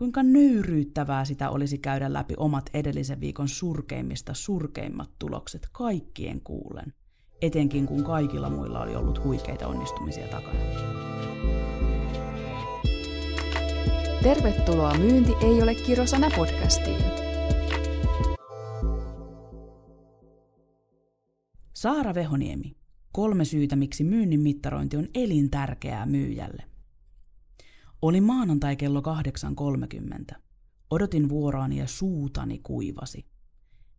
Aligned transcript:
kuinka 0.00 0.22
nöyryyttävää 0.22 1.24
sitä 1.24 1.50
olisi 1.50 1.78
käydä 1.78 2.12
läpi 2.12 2.34
omat 2.36 2.70
edellisen 2.74 3.20
viikon 3.20 3.48
surkeimmista 3.48 4.34
surkeimmat 4.34 5.10
tulokset 5.18 5.68
kaikkien 5.72 6.40
kuulen, 6.40 6.92
etenkin 7.42 7.86
kun 7.86 8.04
kaikilla 8.04 8.50
muilla 8.50 8.80
oli 8.80 8.96
ollut 8.96 9.24
huikeita 9.24 9.66
onnistumisia 9.66 10.28
takana. 10.28 10.58
Tervetuloa 14.22 14.94
Myynti 14.98 15.32
ei 15.42 15.62
ole 15.62 15.74
kirosana 15.74 16.30
podcastiin. 16.36 17.00
Saara 21.72 22.14
Vehoniemi. 22.14 22.76
Kolme 23.12 23.44
syytä, 23.44 23.76
miksi 23.76 24.04
myynnin 24.04 24.40
mittarointi 24.40 24.96
on 24.96 25.08
elintärkeää 25.14 26.06
myyjälle. 26.06 26.69
Oli 28.02 28.20
maanantai 28.20 28.76
kello 28.76 29.02
8.30. 30.30 30.38
Odotin 30.90 31.28
vuoroani 31.28 31.78
ja 31.78 31.86
suutani 31.86 32.58
kuivasi. 32.58 33.26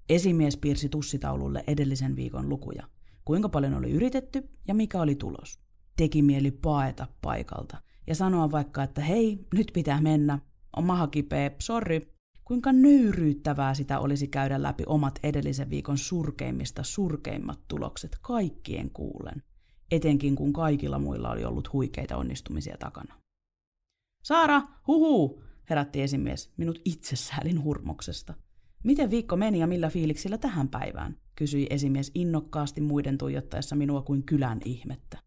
Esimies 0.09 0.57
piirsi 0.57 0.89
tussitaululle 0.89 1.63
edellisen 1.67 2.15
viikon 2.15 2.49
lukuja. 2.49 2.87
Kuinka 3.25 3.49
paljon 3.49 3.73
oli 3.73 3.91
yritetty 3.91 4.49
ja 4.67 4.73
mikä 4.73 5.01
oli 5.01 5.15
tulos. 5.15 5.59
Teki 5.97 6.21
mieli 6.21 6.51
paeta 6.51 7.07
paikalta 7.21 7.81
ja 8.07 8.15
sanoa 8.15 8.51
vaikka, 8.51 8.83
että 8.83 9.01
hei, 9.01 9.47
nyt 9.53 9.71
pitää 9.73 10.01
mennä. 10.01 10.39
On 10.75 10.83
maha 10.83 11.07
kipeä, 11.07 11.51
sorry. 11.59 12.01
Kuinka 12.43 12.71
nöyryyttävää 12.71 13.73
sitä 13.73 13.99
olisi 13.99 14.27
käydä 14.27 14.61
läpi 14.61 14.83
omat 14.87 15.19
edellisen 15.23 15.69
viikon 15.69 15.97
surkeimmista 15.97 16.83
surkeimmat 16.83 17.59
tulokset 17.67 18.17
kaikkien 18.21 18.89
kuulen. 18.89 19.43
Etenkin 19.91 20.35
kun 20.35 20.53
kaikilla 20.53 20.99
muilla 20.99 21.31
oli 21.31 21.45
ollut 21.45 21.73
huikeita 21.73 22.17
onnistumisia 22.17 22.77
takana. 22.77 23.20
Saara, 24.23 24.61
huhu, 24.87 25.43
herätti 25.69 26.01
esimies 26.01 26.53
minut 26.57 26.81
itsessäälin 26.85 27.63
hurmoksesta. 27.63 28.33
Miten 28.83 29.09
viikko 29.09 29.37
meni 29.37 29.59
ja 29.59 29.67
millä 29.67 29.89
fiiliksillä 29.89 30.37
tähän 30.37 30.69
päivään? 30.69 31.17
kysyi 31.41 31.67
esimies 31.69 32.11
innokkaasti 32.15 32.81
muiden 32.81 33.17
tuijottaessa 33.17 33.75
minua 33.75 34.01
kuin 34.01 34.23
kylän 34.23 34.59
ihmettä. 34.65 35.17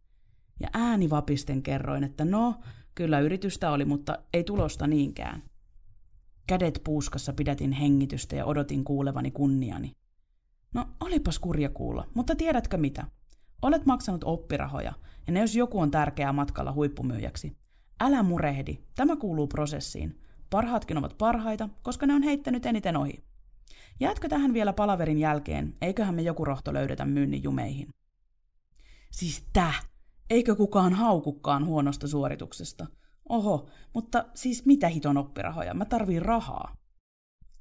Ja 0.60 0.68
ääni 0.72 1.10
vapisten 1.10 1.62
kerroin, 1.62 2.04
että 2.04 2.24
no, 2.24 2.54
kyllä 2.94 3.20
yritystä 3.20 3.70
oli, 3.70 3.84
mutta 3.84 4.18
ei 4.32 4.44
tulosta 4.44 4.86
niinkään. 4.86 5.42
Kädet 6.46 6.80
puuskassa 6.84 7.32
pidätin 7.32 7.72
hengitystä 7.72 8.36
ja 8.36 8.44
odotin 8.44 8.84
kuulevani 8.84 9.30
kunniani. 9.30 9.92
No, 10.74 10.88
olipas 11.00 11.38
kurja 11.38 11.68
kuulla, 11.68 12.06
mutta 12.14 12.36
tiedätkö 12.36 12.76
mitä? 12.76 13.06
Olet 13.62 13.86
maksanut 13.86 14.24
oppirahoja, 14.24 14.92
ja 15.26 15.32
ne 15.32 15.40
jos 15.40 15.56
joku 15.56 15.80
on 15.80 15.90
tärkeää 15.90 16.32
matkalla 16.32 16.72
huippumyyjäksi. 16.72 17.56
Älä 18.00 18.22
murehdi, 18.22 18.78
tämä 18.94 19.16
kuuluu 19.16 19.46
prosessiin. 19.46 20.20
Parhaatkin 20.50 20.98
ovat 20.98 21.18
parhaita, 21.18 21.68
koska 21.82 22.06
ne 22.06 22.14
on 22.14 22.22
heittänyt 22.22 22.66
eniten 22.66 22.96
ohi. 22.96 23.24
Jäätkö 24.00 24.28
tähän 24.28 24.54
vielä 24.54 24.72
palaverin 24.72 25.18
jälkeen, 25.18 25.74
eiköhän 25.80 26.14
me 26.14 26.22
joku 26.22 26.44
rohto 26.44 26.72
löydetä 26.72 27.04
myynnin 27.04 27.42
jumeihin? 27.42 27.88
Siis 29.10 29.44
täh! 29.52 29.86
Eikö 30.30 30.56
kukaan 30.56 30.92
haukukkaan 30.92 31.66
huonosta 31.66 32.08
suorituksesta? 32.08 32.86
Oho, 33.28 33.68
mutta 33.94 34.24
siis 34.34 34.66
mitä 34.66 34.88
hiton 34.88 35.16
oppirahoja? 35.16 35.74
Mä 35.74 35.84
tarviin 35.84 36.22
rahaa. 36.22 36.76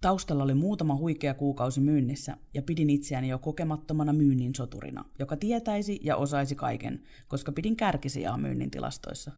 Taustalla 0.01 0.43
oli 0.43 0.53
muutama 0.53 0.95
huikea 0.95 1.33
kuukausi 1.33 1.81
myynnissä 1.81 2.37
ja 2.53 2.61
pidin 2.61 2.89
itseäni 2.89 3.29
jo 3.29 3.39
kokemattomana 3.39 4.13
myynnin 4.13 4.55
soturina, 4.55 5.05
joka 5.19 5.37
tietäisi 5.37 5.99
ja 6.03 6.15
osaisi 6.15 6.55
kaiken, 6.55 7.03
koska 7.27 7.51
pidin 7.51 7.75
kärkisijaa 7.75 8.37
myynnin 8.37 8.71
tilastoissa. 8.71 9.31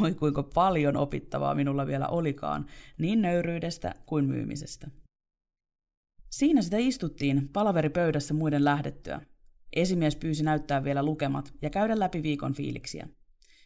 Voi 0.00 0.14
kuinka 0.14 0.42
paljon 0.42 0.96
opittavaa 0.96 1.54
minulla 1.54 1.86
vielä 1.86 2.08
olikaan, 2.08 2.66
niin 2.98 3.22
nöyryydestä 3.22 3.94
kuin 4.06 4.24
myymisestä. 4.24 4.90
Siinä 6.30 6.62
sitä 6.62 6.76
istuttiin 6.76 7.48
palaveripöydässä 7.48 8.34
muiden 8.34 8.64
lähdettyä. 8.64 9.20
Esimies 9.72 10.16
pyysi 10.16 10.42
näyttää 10.42 10.84
vielä 10.84 11.02
lukemat 11.02 11.52
ja 11.62 11.70
käydä 11.70 11.98
läpi 11.98 12.22
viikon 12.22 12.54
fiiliksiä. 12.54 13.08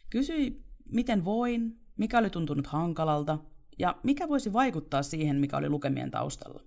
Kysyi, 0.09 0.63
miten 0.91 1.25
voin, 1.25 1.79
mikä 1.97 2.17
oli 2.17 2.29
tuntunut 2.29 2.67
hankalalta 2.67 3.39
ja 3.79 3.99
mikä 4.03 4.29
voisi 4.29 4.53
vaikuttaa 4.53 5.03
siihen, 5.03 5.35
mikä 5.35 5.57
oli 5.57 5.69
lukemien 5.69 6.11
taustalla. 6.11 6.63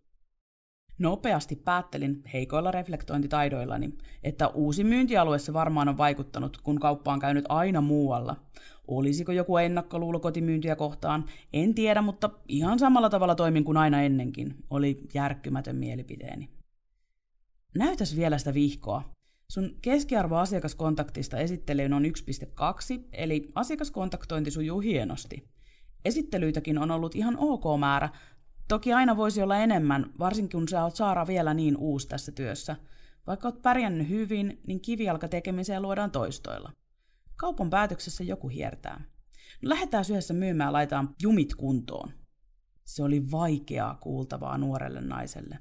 Nopeasti 0.98 1.56
päättelin 1.56 2.22
heikoilla 2.32 2.70
reflektointitaidoillani, 2.70 3.92
että 4.24 4.48
uusi 4.48 4.84
myyntialue 4.84 5.38
se 5.38 5.52
varmaan 5.52 5.88
on 5.88 5.98
vaikuttanut, 5.98 6.56
kun 6.56 6.80
kauppa 6.80 7.12
on 7.12 7.20
käynyt 7.20 7.44
aina 7.48 7.80
muualla. 7.80 8.36
Olisiko 8.88 9.32
joku 9.32 9.56
ennakkoluulo 9.56 10.20
kotimyyntiä 10.20 10.76
kohtaan? 10.76 11.24
En 11.52 11.74
tiedä, 11.74 12.02
mutta 12.02 12.30
ihan 12.48 12.78
samalla 12.78 13.10
tavalla 13.10 13.34
toimin 13.34 13.64
kuin 13.64 13.76
aina 13.76 14.02
ennenkin, 14.02 14.54
oli 14.70 15.00
järkkymätön 15.14 15.76
mielipiteeni. 15.76 16.48
Näytäs 17.74 18.16
vielä 18.16 18.38
sitä 18.38 18.54
vihkoa. 18.54 19.02
Sun 19.50 19.70
keskiarvo 19.82 20.36
asiakaskontaktista 20.36 21.38
esittelyyn 21.38 21.92
on 21.92 22.04
1,2, 22.04 22.10
eli 23.12 23.52
asiakaskontaktointi 23.54 24.50
sujuu 24.50 24.80
hienosti. 24.80 25.48
Esittelyitäkin 26.04 26.78
on 26.78 26.90
ollut 26.90 27.14
ihan 27.14 27.36
ok 27.38 27.80
määrä, 27.80 28.08
Toki 28.68 28.92
aina 28.92 29.16
voisi 29.16 29.42
olla 29.42 29.56
enemmän, 29.56 30.12
varsinkin 30.18 30.60
kun 30.60 30.68
sä 30.68 30.84
oot 30.84 30.96
Saara 30.96 31.26
vielä 31.26 31.54
niin 31.54 31.76
uusi 31.76 32.08
tässä 32.08 32.32
työssä. 32.32 32.76
Vaikka 33.26 33.48
oot 33.48 33.62
pärjännyt 33.62 34.08
hyvin, 34.08 34.60
niin 34.66 34.80
kivijalka 34.80 35.28
tekemiseen 35.28 35.82
luodaan 35.82 36.10
toistoilla. 36.10 36.72
Kaupan 37.36 37.70
päätöksessä 37.70 38.24
joku 38.24 38.48
hiertää. 38.48 39.04
No 39.62 39.68
lähdetään 39.68 40.04
yhdessä 40.10 40.34
myymään 40.34 40.72
laitaan 40.72 41.14
jumit 41.22 41.54
kuntoon. 41.54 42.10
Se 42.84 43.02
oli 43.02 43.30
vaikeaa 43.30 43.94
kuultavaa 43.94 44.58
nuorelle 44.58 45.00
naiselle. 45.00 45.58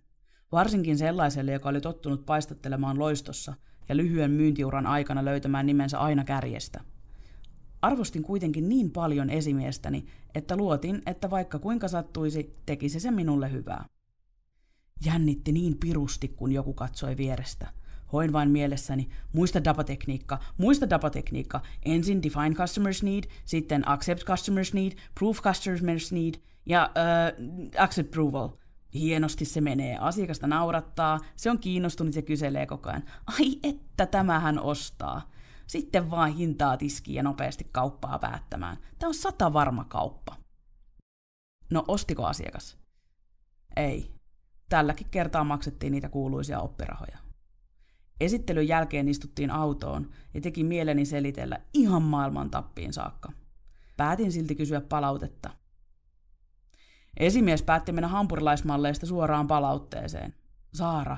Varsinkin 0.51 0.97
sellaiselle, 0.97 1.51
joka 1.51 1.69
oli 1.69 1.81
tottunut 1.81 2.25
paistattelemaan 2.25 2.99
loistossa 2.99 3.53
ja 3.89 3.97
lyhyen 3.97 4.31
myyntiuran 4.31 4.87
aikana 4.87 5.25
löytämään 5.25 5.65
nimensä 5.65 5.99
aina 5.99 6.23
kärjestä– 6.23 6.83
Arvostin 7.81 8.23
kuitenkin 8.23 8.69
niin 8.69 8.91
paljon 8.91 9.29
esimiestäni, 9.29 10.05
että 10.35 10.57
luotin, 10.57 11.01
että 11.05 11.29
vaikka 11.29 11.59
kuinka 11.59 11.87
sattuisi, 11.87 12.55
tekisi 12.65 12.99
se 12.99 13.11
minulle 13.11 13.51
hyvää. 13.51 13.85
Jännitti 15.05 15.51
niin 15.51 15.77
pirusti, 15.77 16.27
kun 16.27 16.51
joku 16.51 16.73
katsoi 16.73 17.17
vierestä. 17.17 17.67
Hoin 18.13 18.33
vain 18.33 18.49
mielessäni, 18.49 19.09
muista 19.33 19.63
dapatekniikka, 19.63 20.39
muista 20.57 20.89
dapatekniikka, 20.89 21.61
ensin 21.85 22.23
define 22.23 22.55
customers 22.55 23.03
need, 23.03 23.23
sitten 23.45 23.89
accept 23.89 24.23
customers 24.23 24.73
need, 24.73 24.91
prove 25.19 25.39
customers 25.39 26.11
need 26.11 26.33
ja 26.65 26.91
uh, 26.91 27.67
accept 27.77 28.09
approval. 28.09 28.49
Hienosti 28.93 29.45
se 29.45 29.61
menee, 29.61 29.97
asiakasta 29.97 30.47
naurattaa, 30.47 31.19
se 31.35 31.51
on 31.51 31.59
kiinnostunut 31.59 32.15
ja 32.15 32.21
kyselee 32.21 32.65
koko 32.65 32.89
ajan, 32.89 33.03
ai 33.25 33.59
että 33.63 34.05
tämähän 34.05 34.59
ostaa. 34.59 35.29
Sitten 35.67 36.11
vaan 36.11 36.33
hintaa 36.33 36.77
tiskiin 36.77 37.15
ja 37.15 37.23
nopeasti 37.23 37.67
kauppaa 37.71 38.19
päättämään. 38.19 38.77
Tämä 38.99 39.07
on 39.07 39.13
sata 39.13 39.53
varma 39.53 39.83
kauppa. 39.83 40.35
No, 41.69 41.83
ostiko 41.87 42.25
asiakas? 42.25 42.77
Ei. 43.75 44.13
Tälläkin 44.69 45.07
kertaa 45.11 45.43
maksettiin 45.43 45.91
niitä 45.91 46.09
kuuluisia 46.09 46.59
oppirahoja. 46.59 47.17
Esittelyn 48.19 48.67
jälkeen 48.67 49.07
istuttiin 49.07 49.51
autoon 49.51 50.09
ja 50.33 50.41
teki 50.41 50.63
mieleni 50.63 51.05
selitellä 51.05 51.59
ihan 51.73 52.01
maailman 52.01 52.49
tappiin 52.49 52.93
saakka. 52.93 53.31
Päätin 53.97 54.31
silti 54.31 54.55
kysyä 54.55 54.81
palautetta. 54.81 55.49
Esimies 57.17 57.63
päätti 57.63 57.91
mennä 57.91 58.07
hampurilaismalleista 58.07 59.05
suoraan 59.05 59.47
palautteeseen. 59.47 60.33
Saara, 60.73 61.17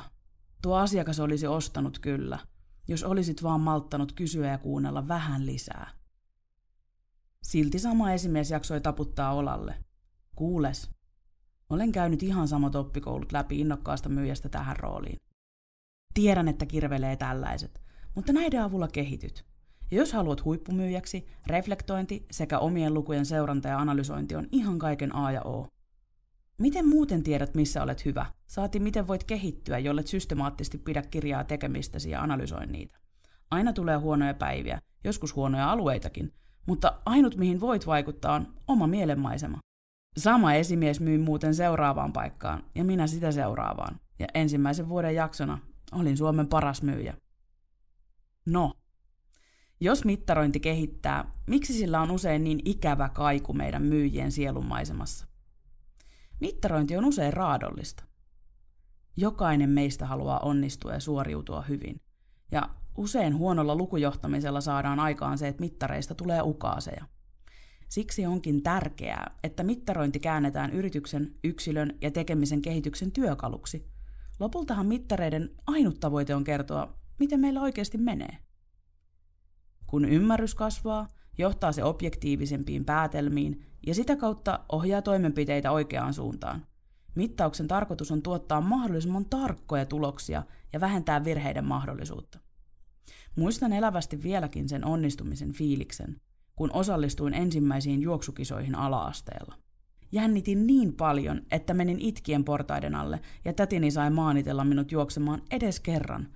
tuo 0.62 0.76
asiakas 0.76 1.20
olisi 1.20 1.48
ostanut 1.48 2.00
kyllä, 2.00 2.40
jos 2.90 3.04
olisit 3.04 3.44
vaan 3.44 3.62
malttanut 3.62 4.12
kysyä 4.12 4.48
ja 4.48 4.58
kuunnella 4.58 5.08
vähän 5.08 5.46
lisää. 5.46 5.92
Silti 7.44 7.80
sama 7.80 8.12
esimies 8.12 8.52
jaksoi 8.52 8.82
taputtaa 8.82 9.34
olalle. 9.34 9.76
Kuules, 10.36 10.90
olen 11.70 11.92
käynyt 11.92 12.24
ihan 12.24 12.48
samat 12.48 12.76
oppikoulut 12.76 13.32
läpi 13.32 13.60
innokkaasta 13.60 14.10
myyjästä 14.10 14.50
tähän 14.50 14.78
rooliin. 14.78 15.18
Tiedän, 16.14 16.48
että 16.48 16.66
kirvelee 16.66 17.16
tällaiset, 17.16 17.82
mutta 18.16 18.34
näiden 18.34 18.62
avulla 18.62 18.88
kehityt. 18.88 19.46
Ja 19.92 19.98
jos 19.98 20.14
haluat 20.14 20.46
huippumyyjäksi, 20.46 21.28
reflektointi 21.48 22.26
sekä 22.32 22.60
omien 22.60 22.94
lukujen 22.94 23.26
seuranta 23.26 23.68
ja 23.68 23.80
analysointi 23.80 24.36
on 24.36 24.48
ihan 24.52 24.80
kaiken 24.80 25.16
A 25.16 25.32
ja 25.32 25.42
O. 25.42 25.68
Miten 26.60 26.88
muuten 26.88 27.24
tiedät, 27.24 27.56
missä 27.56 27.84
olet 27.84 28.06
hyvä? 28.06 28.26
Saati 28.48 28.80
miten 28.80 29.08
voit 29.08 29.24
kehittyä, 29.24 29.80
jollet 29.80 30.08
systemaattisesti 30.08 30.78
pidä 30.78 31.02
kirjaa 31.02 31.44
tekemistäsi 31.44 32.10
ja 32.10 32.22
analysoi 32.22 32.66
niitä. 32.66 33.00
Aina 33.52 33.74
tulee 33.74 33.98
huonoja 33.98 34.34
päiviä, 34.34 34.82
joskus 35.04 35.36
huonoja 35.36 35.72
alueitakin, 35.72 36.34
mutta 36.68 37.02
ainut 37.06 37.36
mihin 37.36 37.62
voit 37.62 37.88
vaikuttaa 37.88 38.34
on 38.36 38.54
oma 38.68 38.88
mielenmaisema. 38.88 39.60
Sama 40.18 40.54
esimies 40.54 41.00
myi 41.00 41.18
muuten 41.18 41.56
seuraavaan 41.56 42.14
paikkaan 42.14 42.64
ja 42.76 42.84
minä 42.84 43.08
sitä 43.08 43.32
seuraavaan. 43.32 44.00
Ja 44.20 44.28
ensimmäisen 44.34 44.90
vuoden 44.90 45.16
jaksona 45.16 45.60
olin 45.92 46.18
Suomen 46.18 46.48
paras 46.48 46.82
myyjä. 46.82 47.14
No, 48.46 48.74
jos 49.80 50.06
mittarointi 50.06 50.60
kehittää, 50.60 51.32
miksi 51.48 51.74
sillä 51.74 52.02
on 52.02 52.12
usein 52.12 52.44
niin 52.44 52.60
ikävä 52.66 53.10
kaiku 53.10 53.54
meidän 53.54 53.84
myyjien 53.84 54.32
sielunmaisemassa? 54.32 55.30
Mittarointi 56.40 56.98
on 56.98 57.06
usein 57.06 57.34
raadollista. 57.34 58.04
Jokainen 59.18 59.70
meistä 59.70 60.06
haluaa 60.06 60.40
onnistua 60.40 60.94
ja 60.94 61.00
suoriutua 61.00 61.62
hyvin. 61.62 62.02
Ja 62.52 62.70
usein 62.98 63.38
huonolla 63.38 63.76
lukujohtamisella 63.76 64.62
saadaan 64.62 65.00
aikaan 65.00 65.38
se, 65.38 65.48
että 65.48 65.62
mittareista 65.62 66.16
tulee 66.16 66.42
ukaaseja. 66.42 67.06
Siksi 67.90 68.26
onkin 68.26 68.64
tärkeää, 68.64 69.36
että 69.44 69.64
mittarointi 69.64 70.20
käännetään 70.20 70.72
yrityksen, 70.74 71.36
yksilön 71.44 71.98
ja 72.02 72.12
tekemisen 72.12 72.62
kehityksen 72.62 73.12
työkaluksi. 73.12 73.90
Lopultahan 74.40 74.86
mittareiden 74.86 75.50
ainut 75.68 76.00
tavoite 76.00 76.36
on 76.36 76.44
kertoa, 76.44 76.94
miten 77.20 77.40
meillä 77.40 77.62
oikeasti 77.62 77.98
menee. 77.98 78.38
Kun 79.88 80.06
ymmärrys 80.06 80.56
kasvaa, 80.56 81.08
johtaa 81.38 81.72
se 81.72 81.84
objektiivisempiin 81.84 82.86
päätelmiin 82.86 83.66
ja 83.88 83.96
sitä 83.96 84.16
kautta 84.16 84.60
ohjaa 84.72 85.02
toimenpiteitä 85.02 85.72
oikeaan 85.72 86.14
suuntaan. 86.14 86.66
Mittauksen 87.16 87.68
tarkoitus 87.68 88.12
on 88.12 88.22
tuottaa 88.22 88.62
mahdollisimman 88.62 89.26
tarkkoja 89.26 89.86
tuloksia 89.86 90.44
ja 90.74 90.80
vähentää 90.80 91.24
virheiden 91.24 91.66
mahdollisuutta. 91.66 92.40
Muistan 93.36 93.74
elävästi 93.74 94.24
vieläkin 94.24 94.70
sen 94.70 94.86
onnistumisen 94.86 95.54
fiiliksen, 95.54 96.22
kun 96.56 96.72
osallistuin 96.74 97.34
ensimmäisiin 97.34 98.02
juoksukisoihin 98.02 98.76
alaasteella. 98.76 99.56
Jännitin 100.12 100.68
niin 100.68 100.94
paljon, 100.94 101.42
että 101.52 101.74
menin 101.74 102.00
itkien 102.00 102.44
portaiden 102.44 102.96
alle 102.96 103.20
ja 103.46 103.54
tätini 103.54 103.92
sai 103.92 104.10
maanitella 104.10 104.64
minut 104.64 104.92
juoksemaan 104.92 105.42
edes 105.52 105.80
kerran. 105.80 106.28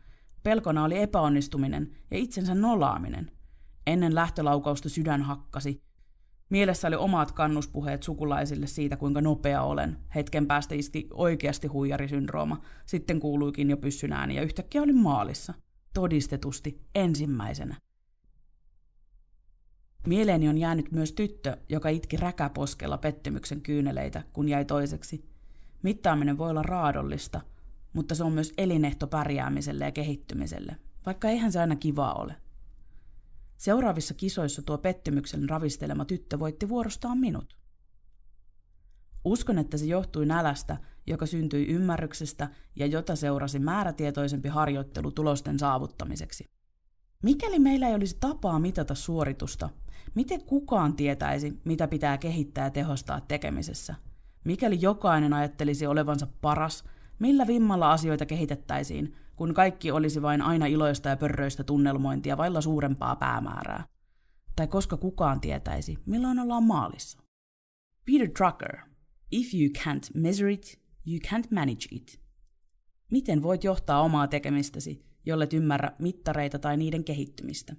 Pelkona 0.44 0.84
oli 0.84 1.00
epäonnistuminen 1.00 1.92
ja 2.12 2.18
itsensä 2.18 2.56
nolaaminen. 2.56 3.31
Ennen 3.88 4.16
lähtölaukausta 4.16 4.90
sydän 4.90 5.22
hakkasi. 5.22 5.81
Mielessä 6.54 6.88
oli 6.88 6.96
omat 6.96 7.32
kannuspuheet 7.32 8.04
sukulaisille 8.04 8.68
siitä, 8.68 8.98
kuinka 8.98 9.22
nopea 9.22 9.62
olen. 9.62 9.98
Hetken 10.16 10.48
päästä 10.48 10.76
iski 10.76 11.08
oikeasti 11.14 11.68
huijarisyndrooma. 11.68 12.62
Sitten 12.86 13.20
kuuluikin 13.20 13.70
jo 13.70 13.78
pyssyn 13.78 14.14
ääni 14.14 14.36
ja 14.36 14.42
yhtäkkiä 14.42 14.82
olin 14.82 14.98
maalissa. 14.98 15.54
Todistetusti 15.94 16.82
ensimmäisenä. 16.96 17.76
Mieleeni 20.08 20.50
on 20.50 20.58
jäänyt 20.58 20.92
myös 20.92 21.12
tyttö, 21.12 21.58
joka 21.70 21.90
itki 21.90 22.18
räkäposkella 22.18 22.98
pettymyksen 22.98 23.62
kyyneleitä, 23.62 24.24
kun 24.34 24.50
jäi 24.50 24.66
toiseksi. 24.66 25.26
Mittaaminen 25.84 26.38
voi 26.38 26.50
olla 26.50 26.64
raadollista, 26.64 27.42
mutta 27.94 28.16
se 28.16 28.24
on 28.24 28.34
myös 28.34 28.54
elinehto 28.58 29.08
pärjäämiselle 29.08 29.86
ja 29.86 29.92
kehittymiselle, 29.92 30.76
vaikka 31.06 31.30
eihän 31.30 31.52
se 31.52 31.60
aina 31.60 31.76
kivaa 31.76 32.14
ole. 32.14 32.43
Seuraavissa 33.63 34.13
kisoissa 34.13 34.62
tuo 34.62 34.77
pettymyksen 34.77 35.50
ravistelema 35.50 36.06
tyttö 36.06 36.39
voitti 36.39 36.69
vuorostaan 36.69 37.18
minut. 37.18 37.57
Uskon, 39.25 39.60
että 39.60 39.77
se 39.77 39.86
johtui 39.86 40.25
nälästä, 40.25 40.77
joka 41.07 41.25
syntyi 41.25 41.68
ymmärryksestä 41.68 42.50
ja 42.75 42.86
jota 42.86 43.15
seurasi 43.15 43.60
määrätietoisempi 43.60 44.50
harjoittelu 44.50 45.12
tulosten 45.12 45.60
saavuttamiseksi. 45.60 46.45
Mikäli 47.24 47.60
meillä 47.60 47.88
ei 47.88 47.95
olisi 47.95 48.18
tapaa 48.19 48.60
mitata 48.60 48.95
suoritusta, 48.95 49.69
miten 50.16 50.44
kukaan 50.44 50.95
tietäisi, 50.95 51.62
mitä 51.66 51.88
pitää 51.88 52.18
kehittää 52.18 52.63
ja 52.63 52.71
tehostaa 52.71 53.21
tekemisessä? 53.21 53.95
Mikäli 54.44 54.77
jokainen 54.81 55.33
ajattelisi 55.33 55.88
olevansa 55.88 56.27
paras, 56.42 56.83
millä 57.19 57.48
vimmalla 57.48 57.92
asioita 57.92 58.25
kehitettäisiin, 58.25 59.16
kun 59.44 59.54
kaikki 59.54 59.92
olisi 59.92 60.22
vain 60.22 60.42
aina 60.42 60.66
iloista 60.66 61.10
ja 61.10 61.18
pörröistä 61.18 61.63
tunnelmointia 61.63 62.38
vailla 62.38 62.62
suurempaa 62.62 63.16
päämäärää? 63.16 63.86
Tai 64.56 64.68
koska 64.68 64.98
kukaan 64.98 65.42
tietäisi, 65.42 65.98
milloin 66.06 66.40
ollaan 66.40 66.63
maalissa? 66.63 67.19
Peter 68.06 68.30
Drucker, 68.40 68.78
If 69.31 69.54
you 69.54 69.69
can't 69.69 70.22
measure 70.22 70.51
it, 70.51 70.80
you 71.07 71.19
can't 71.28 71.48
manage 71.51 71.88
it. 71.92 72.19
Miten 73.12 73.44
voit 73.44 73.63
johtaa 73.63 74.01
omaa 74.01 74.28
tekemistäsi, 74.28 75.06
jollet 75.25 75.54
ymmärrä 75.54 75.92
mittareita 76.00 76.60
tai 76.60 76.78
niiden 76.78 77.04
kehittymistä? 77.04 77.75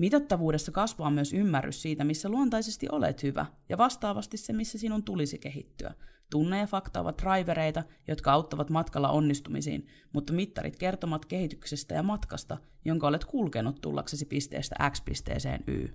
Mitattavuudessa 0.00 0.72
kasvaa 0.72 1.10
myös 1.10 1.32
ymmärrys 1.32 1.82
siitä, 1.82 2.04
missä 2.04 2.28
luontaisesti 2.28 2.86
olet 2.92 3.22
hyvä, 3.22 3.46
ja 3.68 3.78
vastaavasti 3.78 4.36
se, 4.36 4.52
missä 4.52 4.78
sinun 4.78 5.04
tulisi 5.04 5.38
kehittyä. 5.38 5.94
Tunne 6.30 6.58
ja 6.58 6.66
fakta 6.66 7.00
ovat 7.00 7.22
drivereita, 7.22 7.82
jotka 8.08 8.32
auttavat 8.32 8.70
matkalla 8.70 9.10
onnistumisiin, 9.10 9.86
mutta 10.12 10.32
mittarit 10.32 10.76
kertovat 10.76 11.24
kehityksestä 11.24 11.94
ja 11.94 12.02
matkasta, 12.02 12.58
jonka 12.84 13.06
olet 13.06 13.24
kulkenut 13.24 13.80
tullaksesi 13.80 14.26
pisteestä 14.26 14.90
X 14.90 15.04
pisteeseen 15.04 15.64
Y. 15.66 15.88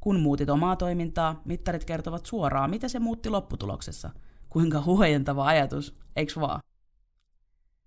Kun 0.00 0.20
muutit 0.20 0.50
omaa 0.50 0.76
toimintaa, 0.76 1.42
mittarit 1.44 1.84
kertovat 1.84 2.26
suoraan, 2.26 2.70
mitä 2.70 2.88
se 2.88 2.98
muutti 2.98 3.30
lopputuloksessa. 3.30 4.10
Kuinka 4.48 4.82
huojentava 4.82 5.46
ajatus, 5.46 5.98
eiks 6.16 6.36
vaan? 6.36 6.60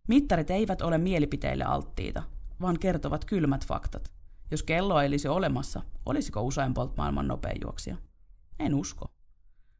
Mittarit 0.07 0.51
eivät 0.51 0.81
ole 0.81 0.97
mielipiteille 0.97 1.63
alttiita, 1.63 2.23
vaan 2.61 2.79
kertovat 2.79 3.25
kylmät 3.25 3.65
faktat. 3.65 4.22
Jos 4.53 4.63
kello 4.63 5.01
ei 5.01 5.07
olisi 5.07 5.27
olemassa, 5.27 5.81
olisiko 6.05 6.41
usein 6.41 6.73
Bolt 6.73 6.97
maailman 6.97 7.27
nopein 7.27 7.57
juoksija? 7.63 7.97
En 8.59 8.75
usko. 8.75 9.05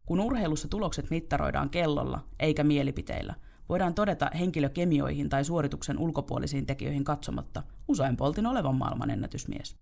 Kun 0.05 0.19
urheilussa 0.19 0.67
tulokset 0.67 1.09
mittaroidaan 1.09 1.69
kellolla 1.69 2.27
eikä 2.39 2.63
mielipiteillä, 2.63 3.35
voidaan 3.69 3.93
todeta 3.93 4.29
henkilökemioihin 4.39 5.29
tai 5.29 5.45
suorituksen 5.45 5.97
ulkopuolisiin 5.97 6.65
tekijöihin 6.65 7.03
katsomatta 7.03 7.63
usein 7.87 8.17
Boltin 8.17 8.45
olevan 8.45 8.75
maailman 8.75 9.09
ennätysmies. 9.09 9.77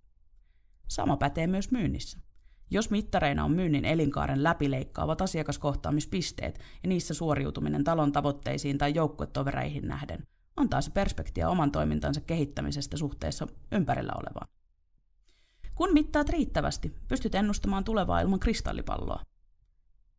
Sama 0.88 1.16
pätee 1.16 1.46
myös 1.46 1.70
myynnissä. 1.70 2.18
Jos 2.70 2.90
mittareina 2.90 3.44
on 3.44 3.52
myynnin 3.52 3.84
elinkaaren 3.84 4.42
läpileikkaavat 4.42 5.22
asiakaskohtaamispisteet 5.22 6.58
ja 6.82 6.88
niissä 6.88 7.14
suoriutuminen 7.14 7.84
talon 7.84 8.12
tavoitteisiin 8.12 8.78
tai 8.78 8.94
joukkuetovereihin 8.94 9.88
nähden, 9.88 10.26
antaa 10.56 10.80
se 10.80 10.90
perspektiä 10.90 11.48
oman 11.48 11.72
toimintansa 11.72 12.20
kehittämisestä 12.20 12.96
suhteessa 12.96 13.46
ympärillä 13.72 14.12
olevaan. 14.16 14.61
Kun 15.74 15.92
mittaat 15.92 16.28
riittävästi, 16.28 16.92
pystyt 17.08 17.34
ennustamaan 17.34 17.84
tulevaa 17.84 18.20
ilman 18.20 18.40
kristallipalloa. 18.40 19.20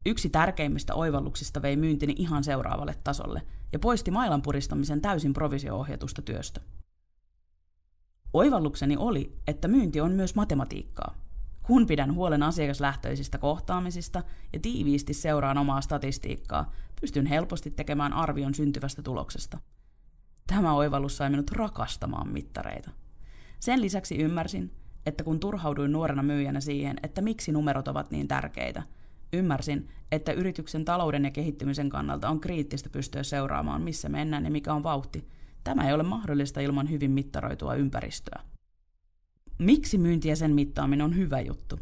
Yksi 0.05 0.29
tärkeimmistä 0.29 0.95
oivalluksista 0.95 1.61
vei 1.61 1.75
myyntini 1.75 2.15
ihan 2.17 2.43
seuraavalle 2.43 2.95
tasolle 3.03 3.41
ja 3.73 3.79
poisti 3.79 4.11
mailan 4.11 4.41
puristamisen 4.41 5.01
täysin 5.01 5.33
provisio-ohjatusta 5.33 6.21
työstä. 6.21 6.61
Oivallukseni 8.33 8.97
oli, 8.97 9.37
että 9.47 9.67
myynti 9.67 10.01
on 10.01 10.11
myös 10.11 10.35
matematiikkaa. 10.35 11.15
Kun 11.63 11.87
pidän 11.87 12.13
huolen 12.15 12.43
asiakaslähtöisistä 12.43 13.37
kohtaamisista 13.37 14.23
ja 14.53 14.59
tiiviisti 14.59 15.13
seuraan 15.13 15.57
omaa 15.57 15.81
statistiikkaa, 15.81 16.71
pystyn 17.01 17.25
helposti 17.25 17.71
tekemään 17.71 18.13
arvion 18.13 18.53
syntyvästä 18.53 19.01
tuloksesta. 19.01 19.57
Tämä 20.47 20.73
oivallus 20.73 21.17
sai 21.17 21.29
minut 21.29 21.51
rakastamaan 21.51 22.27
mittareita. 22.27 22.91
Sen 23.59 23.81
lisäksi 23.81 24.17
ymmärsin, 24.17 24.71
että 25.05 25.23
kun 25.23 25.39
turhauduin 25.39 25.91
nuorena 25.91 26.23
myyjänä 26.23 26.59
siihen, 26.59 26.97
että 27.03 27.21
miksi 27.21 27.51
numerot 27.51 27.87
ovat 27.87 28.11
niin 28.11 28.27
tärkeitä, 28.27 28.83
ymmärsin, 29.33 29.89
että 30.11 30.31
yrityksen 30.31 30.85
talouden 30.85 31.25
ja 31.25 31.31
kehittymisen 31.31 31.89
kannalta 31.89 32.29
on 32.29 32.39
kriittistä 32.39 32.89
pystyä 32.89 33.23
seuraamaan, 33.23 33.81
missä 33.81 34.09
mennään 34.09 34.45
ja 34.45 34.51
mikä 34.51 34.73
on 34.73 34.83
vauhti. 34.83 35.27
Tämä 35.63 35.87
ei 35.87 35.93
ole 35.93 36.03
mahdollista 36.03 36.61
ilman 36.61 36.89
hyvin 36.89 37.11
mittaroitua 37.11 37.75
ympäristöä. 37.75 38.43
Miksi 39.59 39.97
myynti 39.97 40.29
ja 40.29 40.35
sen 40.35 40.51
mittaaminen 40.51 41.05
on 41.05 41.15
hyvä 41.15 41.41
juttu? 41.41 41.79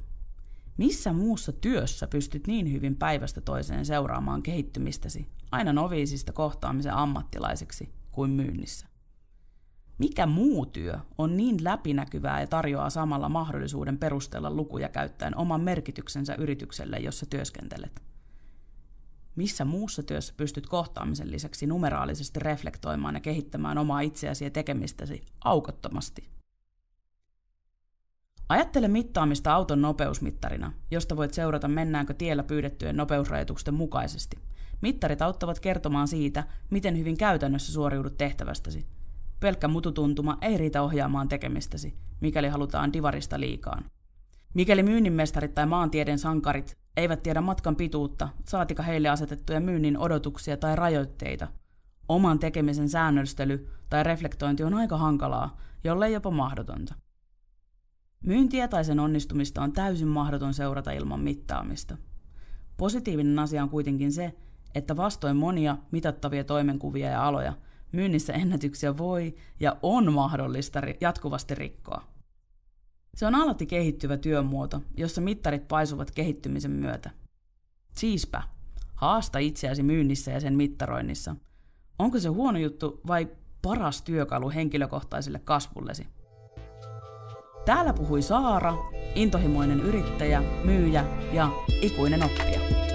Missä 0.77 1.13
muussa 1.13 1.51
työssä 1.51 2.07
pystyt 2.07 2.47
niin 2.47 2.71
hyvin 2.71 2.95
päivästä 2.95 3.41
toiseen 3.41 3.85
seuraamaan 3.85 4.43
kehittymistäsi, 4.43 5.27
aina 5.51 5.73
noviisista 5.73 6.33
kohtaamisen 6.33 6.93
ammattilaiseksi, 6.93 7.89
kuin 8.11 8.31
myynnissä? 8.31 8.90
Mikä 10.01 10.25
muu 10.25 10.65
työ 10.65 10.99
on 11.17 11.37
niin 11.37 11.63
läpinäkyvää 11.63 12.41
ja 12.41 12.47
tarjoaa 12.47 12.89
samalla 12.89 13.29
mahdollisuuden 13.29 13.97
perustella 13.97 14.51
lukuja 14.51 14.89
käyttäen 14.89 15.37
oman 15.37 15.61
merkityksensä 15.61 16.35
yritykselle, 16.35 16.97
jossa 16.97 17.25
työskentelet? 17.25 18.01
Missä 19.35 19.65
muussa 19.65 20.03
työssä 20.03 20.33
pystyt 20.37 20.67
kohtaamisen 20.67 21.31
lisäksi 21.31 21.67
numeraalisesti 21.67 22.39
reflektoimaan 22.39 23.15
ja 23.15 23.21
kehittämään 23.21 23.77
omaa 23.77 24.01
itseäsi 24.01 24.43
ja 24.43 24.49
tekemistäsi 24.49 25.21
aukottomasti? 25.43 26.29
Ajattele 28.49 28.87
mittaamista 28.87 29.53
auton 29.53 29.81
nopeusmittarina, 29.81 30.73
josta 30.91 31.17
voit 31.17 31.33
seurata 31.33 31.67
mennäänkö 31.67 32.13
tiellä 32.13 32.43
pyydettyjen 32.43 32.97
nopeusrajoitusten 32.97 33.73
mukaisesti. 33.73 34.37
Mittarit 34.81 35.21
auttavat 35.21 35.59
kertomaan 35.59 36.07
siitä, 36.07 36.43
miten 36.69 36.97
hyvin 36.97 37.17
käytännössä 37.17 37.73
suoriudut 37.73 38.17
tehtävästäsi, 38.17 38.85
Pelkkä 39.41 39.67
mututuntuma 39.67 40.37
ei 40.41 40.57
riitä 40.57 40.81
ohjaamaan 40.81 41.27
tekemistäsi, 41.27 41.95
mikäli 42.19 42.47
halutaan 42.47 42.93
divarista 42.93 43.39
liikaan. 43.39 43.85
Mikäli 44.53 44.83
myynninmestarit 44.83 45.53
tai 45.53 45.65
maantieteen 45.65 46.19
sankarit 46.19 46.77
eivät 46.97 47.23
tiedä 47.23 47.41
matkan 47.41 47.75
pituutta, 47.75 48.29
saatika 48.47 48.83
heille 48.83 49.09
asetettuja 49.09 49.59
myynnin 49.59 49.97
odotuksia 49.97 50.57
tai 50.57 50.75
rajoitteita, 50.75 51.47
oman 52.09 52.39
tekemisen 52.39 52.89
säännöstely 52.89 53.69
tai 53.89 54.03
reflektointi 54.03 54.63
on 54.63 54.73
aika 54.73 54.97
hankalaa, 54.97 55.57
jollei 55.83 56.13
jopa 56.13 56.31
mahdotonta. 56.31 56.95
Myyntiä 58.25 58.67
tai 58.67 58.85
sen 58.85 58.99
onnistumista 58.99 59.61
on 59.61 59.71
täysin 59.71 60.07
mahdoton 60.07 60.53
seurata 60.53 60.91
ilman 60.91 61.19
mittaamista. 61.19 61.97
Positiivinen 62.77 63.39
asia 63.39 63.63
on 63.63 63.69
kuitenkin 63.69 64.11
se, 64.11 64.33
että 64.75 64.97
vastoin 64.97 65.37
monia 65.37 65.77
mitattavia 65.91 66.43
toimenkuvia 66.43 67.09
ja 67.09 67.27
aloja, 67.27 67.53
myynnissä 67.91 68.33
ennätyksiä 68.33 68.97
voi 68.97 69.35
ja 69.59 69.77
on 69.81 70.13
mahdollista 70.13 70.81
jatkuvasti 71.01 71.55
rikkoa. 71.55 72.03
Se 73.15 73.25
on 73.25 73.35
alati 73.35 73.65
kehittyvä 73.65 74.17
työmuoto, 74.17 74.81
jossa 74.97 75.21
mittarit 75.21 75.67
paisuvat 75.67 76.11
kehittymisen 76.11 76.71
myötä. 76.71 77.09
Siispä, 77.95 78.43
haasta 78.95 79.39
itseäsi 79.39 79.83
myynnissä 79.83 80.31
ja 80.31 80.39
sen 80.39 80.53
mittaroinnissa. 80.53 81.35
Onko 81.99 82.19
se 82.19 82.29
huono 82.29 82.59
juttu 82.59 83.01
vai 83.07 83.27
paras 83.61 84.01
työkalu 84.01 84.49
henkilökohtaiselle 84.49 85.39
kasvullesi? 85.39 86.07
Täällä 87.65 87.93
puhui 87.93 88.21
Saara, 88.21 88.73
intohimoinen 89.15 89.79
yrittäjä, 89.79 90.43
myyjä 90.63 91.05
ja 91.33 91.49
ikuinen 91.81 92.23
oppija. 92.23 92.90